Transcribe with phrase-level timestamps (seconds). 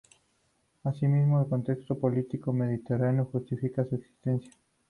[0.83, 4.51] Asimismo, el contexto político mediterráneo justificaría su existencia.